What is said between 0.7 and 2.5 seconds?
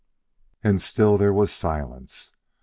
still there was silence.